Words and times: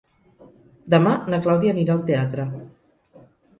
Demà 0.93 1.11
na 1.35 1.41
Clàudia 1.45 1.75
anirà 1.75 1.95
al 1.99 2.03
teatre. 2.11 2.49